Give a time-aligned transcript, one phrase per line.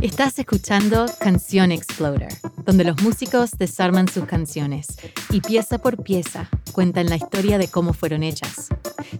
[0.00, 2.28] Estás escuchando Canción Exploder,
[2.64, 4.86] donde los músicos desarman sus canciones
[5.30, 8.68] y pieza por pieza cuentan la historia de cómo fueron hechas.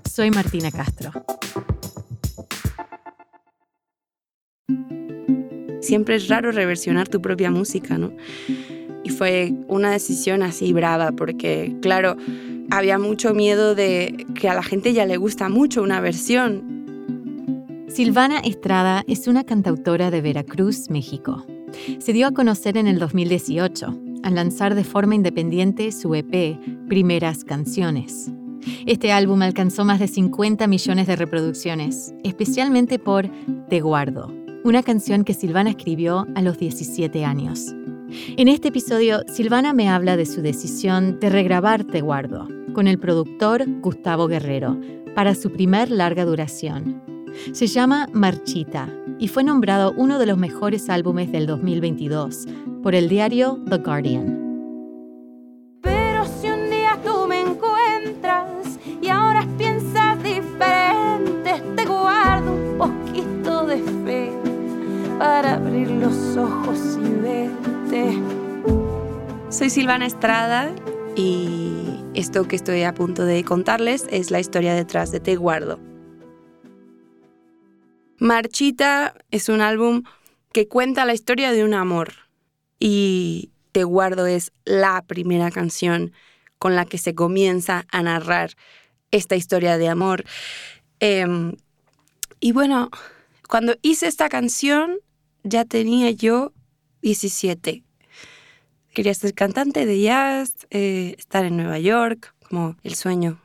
[0.08, 1.12] Soy Martina Castro.
[5.80, 8.12] Siempre es raro reversionar tu propia música, ¿no?
[9.04, 12.16] Y fue una decisión así brava, porque claro,
[12.70, 16.77] había mucho miedo de que a la gente ya le gusta mucho una versión
[17.98, 21.44] Silvana Estrada es una cantautora de Veracruz, México.
[21.98, 23.92] Se dio a conocer en el 2018
[24.22, 28.30] al lanzar de forma independiente su EP Primeras Canciones.
[28.86, 33.28] Este álbum alcanzó más de 50 millones de reproducciones, especialmente por
[33.68, 37.74] Te Guardo, una canción que Silvana escribió a los 17 años.
[38.36, 43.00] En este episodio, Silvana me habla de su decisión de regrabar Te Guardo con el
[43.00, 44.80] productor Gustavo Guerrero
[45.16, 47.17] para su primer larga duración,
[47.52, 48.88] se llama Marchita
[49.18, 52.46] y fue nombrado uno de los mejores álbumes del 2022
[52.82, 54.48] por el diario The Guardian.
[55.82, 63.66] Pero si un día tú me encuentras y ahora piensas diferente, te guardo un poquito
[63.66, 64.32] de fe
[65.18, 68.18] para abrir los ojos y verte.
[69.50, 70.70] Soy Silvana Estrada
[71.16, 75.87] y esto que estoy a punto de contarles es la historia detrás de Te Guardo.
[78.18, 80.02] Marchita es un álbum
[80.52, 82.14] que cuenta la historia de un amor
[82.78, 86.12] y Te guardo es la primera canción
[86.58, 88.54] con la que se comienza a narrar
[89.10, 90.24] esta historia de amor.
[91.00, 91.54] Em,
[92.40, 92.90] y bueno,
[93.48, 94.98] cuando hice esta canción
[95.44, 96.52] ya tenía yo
[97.02, 97.84] 17.
[98.94, 103.40] Quería ser cantante de jazz, eh, estar en Nueva York, como el sueño.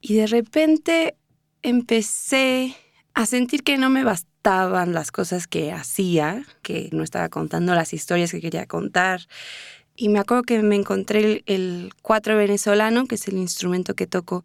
[0.00, 1.16] Y de repente
[1.62, 2.76] empecé
[3.14, 7.92] a sentir que no me bastaban las cosas que hacía, que no estaba contando las
[7.92, 9.22] historias que quería contar.
[9.96, 14.44] Y me acuerdo que me encontré el, cuatro venezolano, que es el instrumento que toco.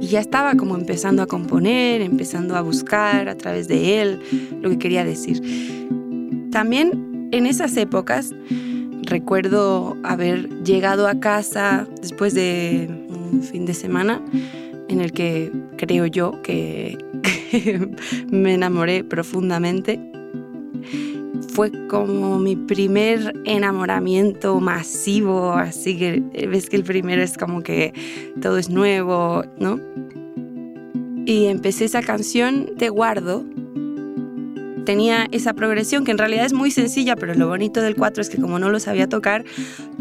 [0.00, 4.70] Y ya estaba como empezando a componer, empezando a buscar a través de él lo
[4.70, 5.40] que quería decir.
[6.50, 8.32] También en esas épocas
[9.02, 14.22] recuerdo haber llegado a casa después de un fin de semana
[14.90, 16.98] en el que creo yo que,
[18.30, 20.00] me enamoré profundamente.
[21.52, 27.92] Fue como mi primer enamoramiento masivo, así que ves que el primero es como que
[28.40, 29.80] todo es nuevo, ¿no?
[31.26, 33.44] Y empecé esa canción, Te guardo,
[34.84, 38.30] tenía esa progresión que en realidad es muy sencilla, pero lo bonito del 4 es
[38.30, 39.44] que como no lo sabía tocar,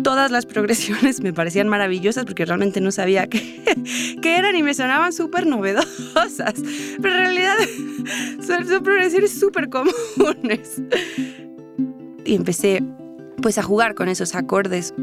[0.03, 3.62] todas las progresiones me parecían maravillosas porque realmente no sabía qué,
[4.22, 6.56] qué eran y me sonaban súper novedosas.
[7.01, 7.56] Pero en realidad
[8.45, 10.81] son, son progresiones súper comunes.
[12.25, 12.84] Y empecé
[13.41, 14.94] pues a jugar con esos acordes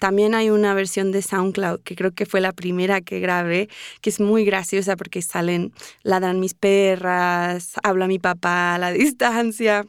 [0.00, 3.68] También hay una versión de SoundCloud que creo que fue la primera que grabé,
[4.00, 9.84] que es muy graciosa porque salen, ladran mis perras, habla mi papá a la distancia.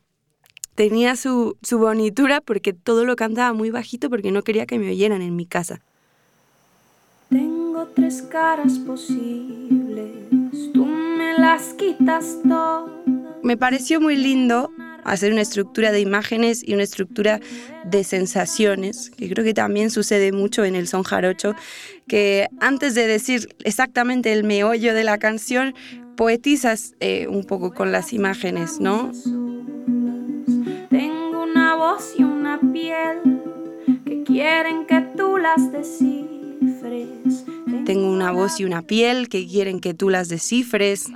[0.76, 4.90] Tenía su, su bonitura porque todo lo cantaba muy bajito porque no quería que me
[4.90, 5.80] oyeran en mi casa.
[7.30, 10.12] Tengo tres caras posibles,
[10.74, 12.92] tú me las quitas todas.
[13.44, 14.74] Me pareció muy lindo
[15.04, 17.40] hacer una estructura de imágenes y una estructura
[17.86, 21.56] de sensaciones, que creo que también sucede mucho en el son jarocho,
[22.08, 25.74] que antes de decir exactamente el meollo de la canción,
[26.16, 29.12] poetizas eh, un poco con las imágenes, ¿no?
[30.90, 33.20] Tengo una voz y una piel
[34.06, 37.46] que quieren que tú las descifres.
[37.86, 41.08] Tengo una voz y una piel que quieren que tú las descifres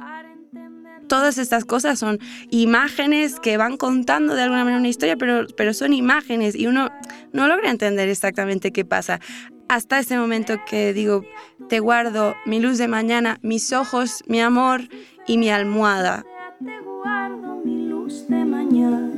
[1.07, 5.73] todas estas cosas son imágenes que van contando de alguna manera una historia, pero, pero
[5.73, 6.89] son imágenes y uno
[7.33, 9.19] no logra entender exactamente qué pasa.
[9.67, 11.23] Hasta ese momento que digo,
[11.69, 14.81] te guardo mi luz de mañana, mis ojos, mi amor
[15.28, 16.23] y mi almohada.
[16.63, 19.11] Te guardo mi luz de mañana,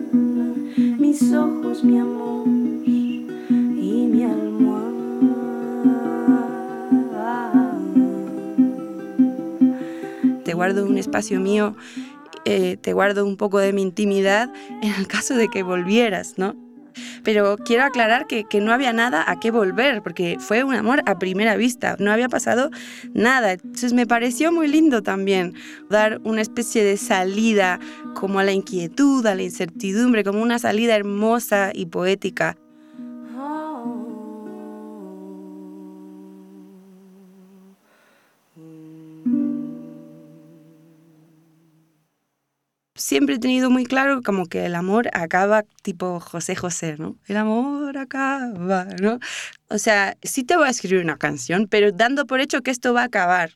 [0.76, 4.87] mis ojos, mi amor y mi almohada.
[10.58, 11.76] Guardo un espacio mío,
[12.46, 14.52] eh, te guardo un poco de mi intimidad
[14.82, 16.56] en el caso de que volvieras, ¿no?
[17.24, 21.04] Pero quiero aclarar que, que, no había nada a qué volver, porque fue un amor
[21.06, 22.72] a primera vista, no había pasado
[23.14, 23.52] nada.
[23.52, 25.54] Entonces me pareció muy lindo también
[25.90, 27.80] dar una especie de salida
[28.16, 32.58] como a la inquietud, a la incertidumbre, como una salida hermosa y poética
[42.98, 47.16] siempre he tenido muy claro como que el amor acaba tipo José José, ¿no?
[47.28, 49.20] El amor acaba, ¿no?
[49.70, 52.94] O sea, sí te voy a escribir una canción, pero dando por hecho que esto
[52.94, 53.52] va a acabar.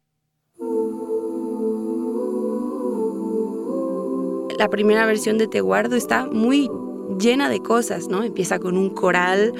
[4.57, 6.69] La primera versión de Te Guardo está muy
[7.19, 8.23] llena de cosas, ¿no?
[8.23, 9.53] Empieza con un coral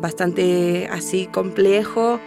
[0.00, 2.20] bastante así complejo.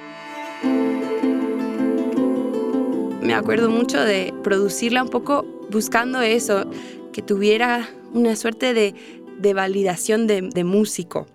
[3.22, 6.70] Me acuerdo mucho de producirla un poco buscando eso,
[7.12, 11.28] que tuviera una suerte de, validación de, de músico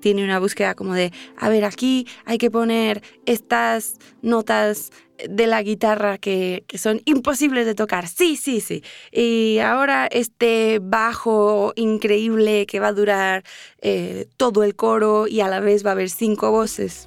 [0.00, 4.90] tiene una búsqueda como de, a ver, aquí hay que poner estas notas
[5.28, 8.08] de la guitarra que, son imposibles de tocar.
[8.08, 8.82] Sí, sí, sí.
[9.12, 13.44] Y ahora este bajo increíble que va a durar
[13.80, 17.06] eh, todo el coro y a la vez va a haber cinco voces.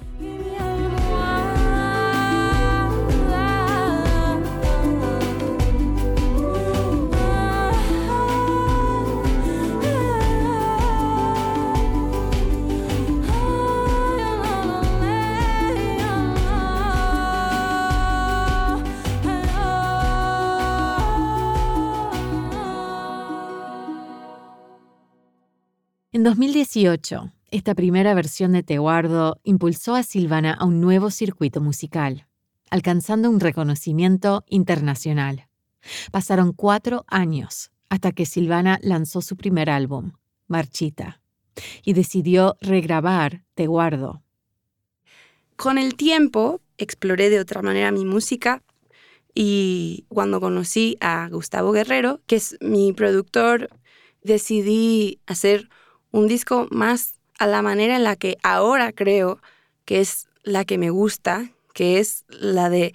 [26.24, 31.60] En 2018, esta primera versión de Te Guardo impulsó a Silvana a un nuevo circuito
[31.60, 32.26] musical,
[32.70, 35.48] alcanzando un reconocimiento internacional.
[36.12, 40.12] Pasaron cuatro años hasta que Silvana lanzó su primer álbum,
[40.48, 41.20] Marchita,
[41.82, 44.22] y decidió regrabar Te Guardo.
[45.56, 48.62] Con el tiempo exploré de otra manera mi música
[49.34, 53.68] y cuando conocí a Gustavo Guerrero, que es mi productor,
[54.22, 55.68] decidí hacer
[56.14, 59.40] un disco más a la manera en la que ahora creo
[59.84, 62.94] que es la que me gusta, que es la de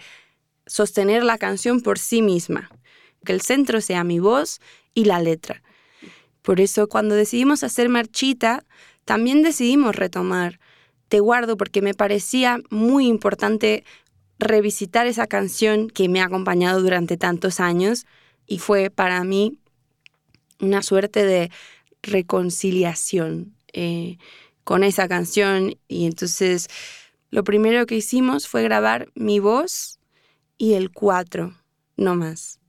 [0.65, 2.71] sostener la canción por sí misma,
[3.25, 4.61] que el centro sea mi voz
[4.93, 5.61] y la letra.
[6.43, 8.63] Por eso cuando decidimos hacer Marchita,
[9.03, 10.61] también decidimos retomar
[11.09, 13.83] Te guardo porque me parecía muy importante
[14.37, 18.05] revisitar esa canción que me ha acompañado durante tantos años
[18.47, 19.59] y fue para mí
[20.61, 21.51] una suerte de
[22.01, 24.17] reconciliación eh,
[24.63, 26.67] con esa canción y entonces
[27.31, 29.99] lo primero que hicimos fue grabar mi voz
[30.57, 31.53] y el cuatro,
[31.95, 32.59] no más.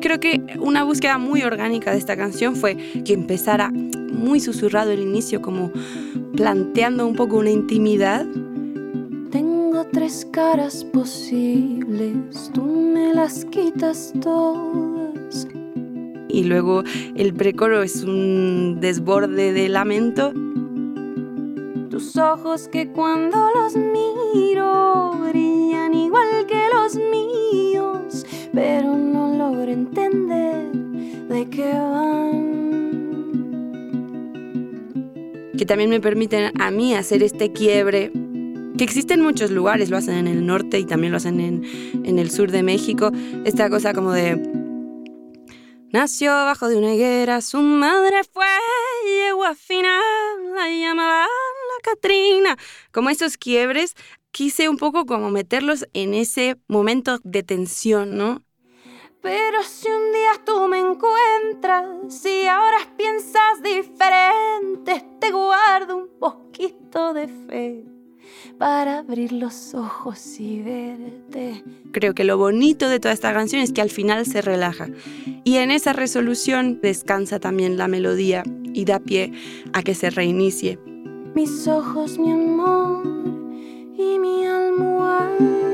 [0.00, 5.00] Creo que una búsqueda muy orgánica de esta canción fue que empezara muy susurrado el
[5.00, 5.72] inicio, como
[6.36, 8.24] planteando un poco una intimidad.
[9.30, 14.85] Tengo tres caras posibles, tú me las quitas todas
[16.36, 16.84] y luego
[17.14, 20.34] el precoro es un desborde de lamento.
[21.88, 30.72] Tus ojos que cuando los miro brillan igual que los míos, pero no logro entender
[31.30, 32.56] de qué van.
[35.56, 38.12] Que también me permiten a mí hacer este quiebre
[38.76, 41.62] que existe en muchos lugares, lo hacen en el norte y también lo hacen en,
[42.04, 43.10] en el sur de México,
[43.46, 44.55] esta cosa como de
[45.96, 48.44] Nació bajo de una higuera, su madre fue
[49.06, 50.02] yegua final,
[50.54, 52.58] la llamaban la Catrina.
[52.92, 53.94] Como esos quiebres,
[54.30, 58.42] quise un poco como meterlos en ese momento de tensión, ¿no?
[59.22, 67.14] Pero si un día tú me encuentras y ahora piensas diferente, te guardo un poquito
[67.14, 67.95] de fe
[68.58, 71.62] para abrir los ojos y verte.
[71.92, 74.88] Creo que lo bonito de toda esta canción es que al final se relaja
[75.44, 79.32] y en esa resolución descansa también la melodía y da pie
[79.72, 80.78] a que se reinicie.
[81.34, 83.02] Mis ojos, mi amor
[83.96, 85.66] y mi almohada.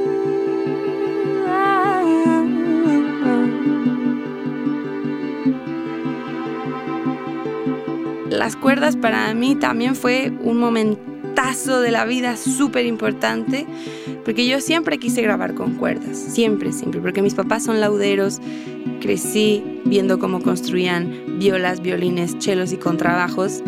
[8.43, 11.12] Las cuerdas para mí también fue un momento
[11.43, 13.67] de la vida súper importante,
[14.25, 18.41] porque yo siempre quise grabar con cuerdas, siempre, siempre, porque mis papás son lauderos,
[19.01, 23.63] crecí viendo cómo construían violas, violines, chelos y contrabajos.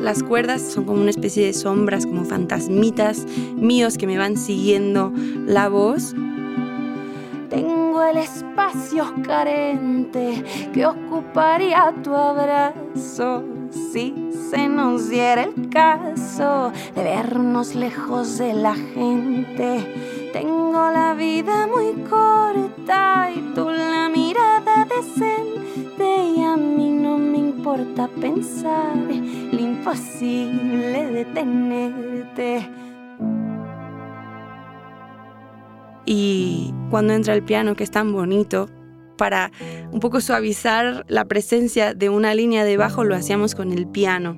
[0.00, 5.12] Las cuerdas son como una especie de sombras, como fantasmitas míos que me van siguiendo
[5.46, 6.14] la voz
[7.52, 8.16] tengo el
[8.72, 13.44] espacios carentes que ocuparía tu abrazo.
[13.92, 21.66] Si se nos diera el caso de vernos lejos de la gente, tengo la vida
[21.66, 29.58] muy corta y tú la mirada decente y a mí no me importa pensar lo
[29.58, 32.68] imposible de tenerte.
[36.04, 36.41] Y
[36.92, 38.68] cuando entra el piano, que es tan bonito,
[39.16, 39.50] para
[39.92, 44.36] un poco suavizar la presencia de una línea de bajo, lo hacíamos con el piano.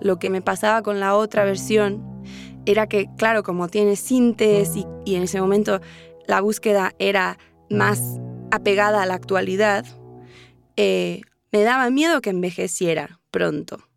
[0.00, 2.22] Lo que me pasaba con la otra versión
[2.66, 4.86] era que, claro, como tiene sintes y,
[5.16, 5.80] en ese momento
[6.28, 7.36] la búsqueda era
[7.68, 8.20] más
[8.52, 9.84] apegada a la actualidad,
[10.76, 13.89] eh, me daba miedo que envejeciera pronto.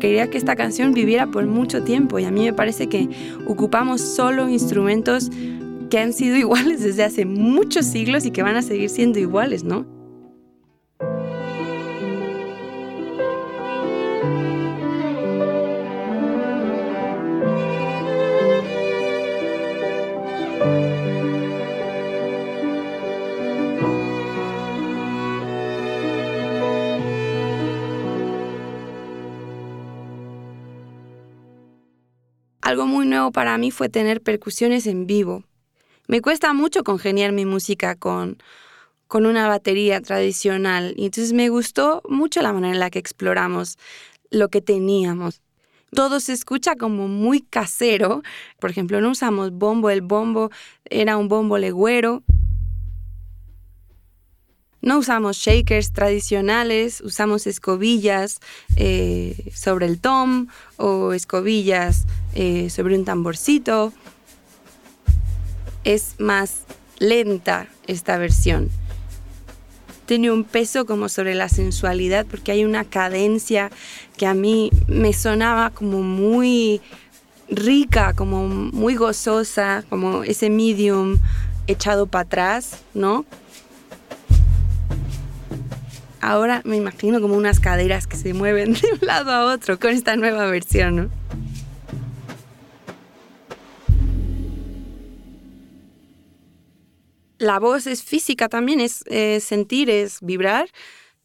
[0.00, 3.08] Quería que esta canción viviera por mucho tiempo y a mí me parece que
[3.46, 5.30] ocupamos solo instrumentos
[5.90, 9.62] que han sido iguales desde hace muchos siglos y que van a seguir siendo iguales,
[9.62, 9.99] ¿no?
[32.70, 35.42] Algo muy nuevo para mí fue tener percusiones en vivo.
[36.06, 38.40] Me cuesta mucho congeniar mi música con,
[39.08, 43.76] con una batería tradicional y entonces me gustó mucho la manera en la que exploramos
[44.30, 45.42] lo que teníamos.
[45.90, 48.22] Todo se escucha como muy casero.
[48.60, 50.50] Por ejemplo, no usamos bombo, el bombo
[50.84, 52.22] era un bombo legüero.
[54.82, 58.40] No usamos shakers tradicionales, usamos escobillas
[58.76, 60.46] eh, sobre el tom
[60.78, 63.92] o escobillas eh, sobre un tamborcito.
[65.84, 66.62] Es más
[66.98, 68.70] lenta esta versión.
[70.06, 73.70] Tiene un peso como sobre la sensualidad porque hay una cadencia
[74.16, 76.80] que a mí me sonaba como muy
[77.48, 81.18] rica, como muy gozosa, como ese medium
[81.66, 83.24] echado para atrás, ¿no?
[86.20, 89.90] Ahora me imagino como unas caderas que se mueven de un lado a otro con
[89.90, 91.10] esta nueva versión, ¿no?
[97.38, 99.02] La voz es física también, es
[99.42, 100.68] sentir, es vibrar.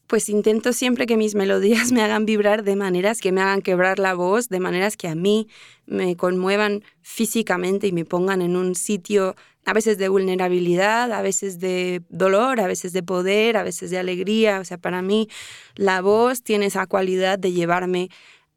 [0.08, 4.00] Pues intento siempre que mis melodías me hagan vibrar de maneras que me hagan quebrar
[4.00, 5.48] la voz, de maneras que a mí
[5.86, 9.36] me conmuevan físicamente y me pongan en un sitio
[9.66, 13.98] a veces de vulnerabilidad, a veces de dolor, a veces de poder, a veces de
[13.98, 14.60] alegría.
[14.60, 15.28] O sea, para mí
[15.76, 18.10] la voz tiene esa cualidad de llevarme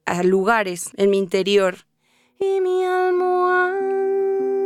[0.04, 1.86] a lugares en mi interior.
[2.38, 4.57] Y mi almohada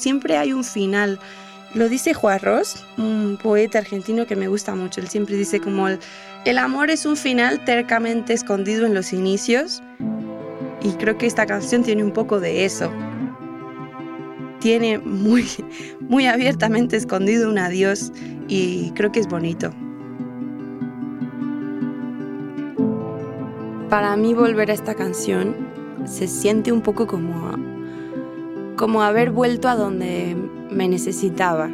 [0.00, 1.18] siempre hay un final.
[1.74, 2.40] Lo dice Juan
[2.98, 5.00] un poeta argentino que me gusta mucho.
[5.00, 6.00] Él siempre dice como el,
[6.44, 9.82] el amor es un final tercamente escondido en los inicios.
[10.82, 12.90] Y creo que esta canción tiene un poco de eso.
[14.58, 15.46] Tiene muy,
[16.00, 18.12] muy abiertamente escondido un adiós
[18.48, 19.72] y creo que es bonito.
[23.88, 25.54] Para mí volver a esta canción
[26.06, 27.69] se siente un poco como
[28.80, 30.34] como haber vuelto a donde
[30.70, 31.68] me necesitaba.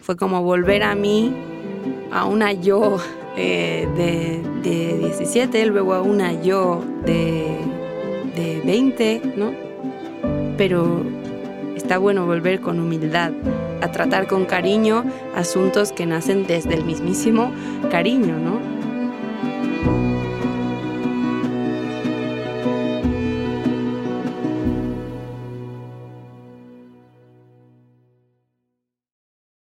[0.00, 1.32] Fue como volver a mí,
[2.10, 2.96] a una yo
[3.36, 7.46] eh, de, 17, luego a una yo de,
[8.34, 9.52] de 20, ¿no?
[10.58, 11.04] Pero
[11.76, 13.30] está bueno volver con humildad,
[13.82, 15.04] a tratar con cariño
[15.36, 17.52] asuntos que nacen desde el mismísimo
[17.88, 18.75] cariño, ¿no?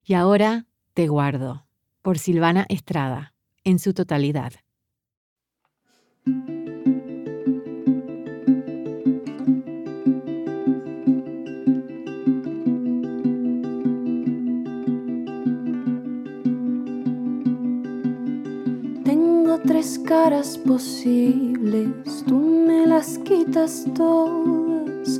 [0.07, 1.65] Y ahora Te guardo,
[2.03, 3.33] por Silvana Estrada,
[3.63, 4.53] en su totalidad.
[19.03, 25.19] Tengo tres caras posibles, tú me las quitas todas.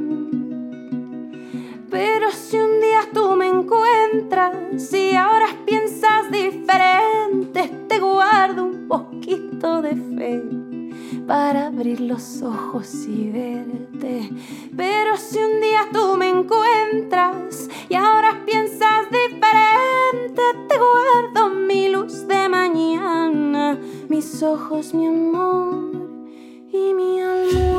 [2.03, 4.55] Pero si un día tú me encuentras,
[4.89, 10.41] si ahora piensas diferente, te guardo un poquito de fe
[11.27, 14.31] para abrir los ojos y verte.
[14.75, 22.27] Pero si un día tú me encuentras y ahora piensas diferente, te guardo mi luz
[22.27, 23.77] de mañana,
[24.09, 26.09] mis ojos, mi amor
[26.73, 27.70] y mi alma.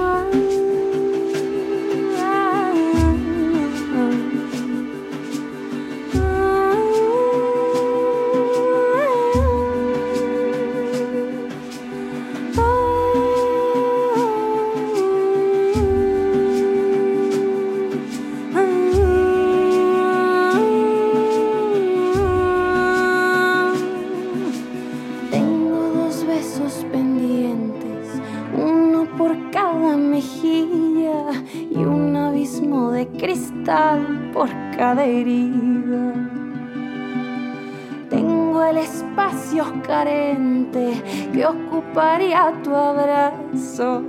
[40.05, 44.03] Que ocuparía tu abrazo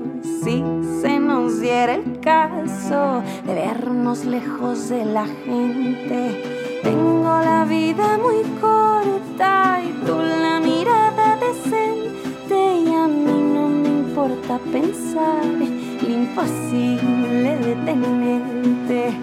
[0.43, 0.63] si
[1.01, 6.79] se nos diera el caso de vernos lejos de la gente.
[6.81, 13.89] Tengo la vida muy corta y tú la mirada decente y a mí no me
[13.89, 19.13] importa pensar lo imposible de tenerte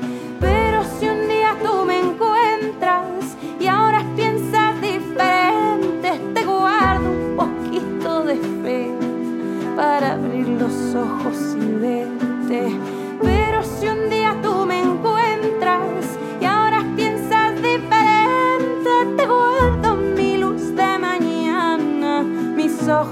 [0.98, 2.29] si un día tú me encuentras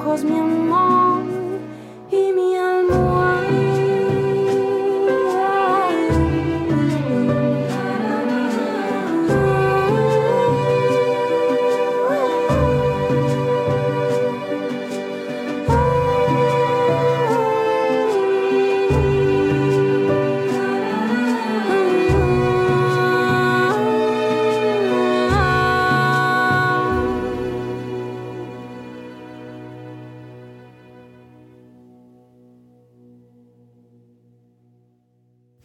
[0.08, 0.47] mis ojos,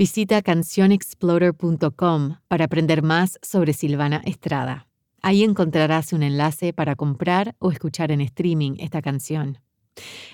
[0.03, 4.89] Visita cancionexplorer.com para aprender más sobre Silvana Estrada.
[5.21, 9.59] Ahí encontrarás un enlace para comprar o escuchar en streaming esta canción.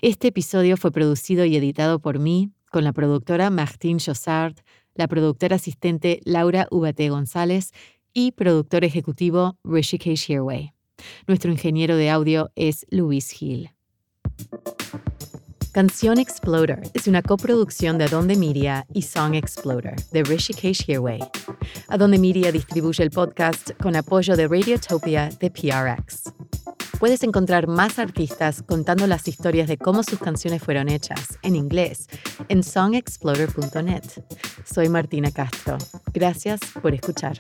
[0.02, 4.56] Este episodio fue producido y editado por mí, con la productora Martine Jossard,
[4.96, 7.70] la productora asistente Laura Ubate González
[8.12, 10.74] y productor ejecutivo Rishikesh Shearway.
[11.28, 13.70] Nuestro ingeniero de audio es Luis Hill.
[15.72, 21.20] Canción Exploder es una coproducción de Adonde Media y Song Exploder de Rishikesh Hirway.
[21.90, 26.34] Adonde Media distribuye el podcast con apoyo de Radiotopia de PRX.
[27.00, 32.08] Puedes encontrar más artistas contando las historias de cómo sus canciones fueron hechas en inglés
[32.48, 34.04] en songexploder.net.
[34.66, 35.78] Soy Martina Castro.
[36.14, 37.40] Gracias por escuchar.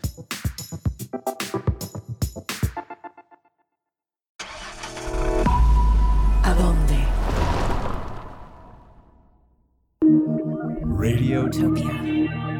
[11.09, 12.58] Radiotopia.